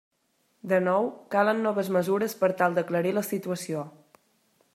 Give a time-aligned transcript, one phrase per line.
[0.71, 3.89] De nou, calen noves mesures per tal d'aclarir la situació.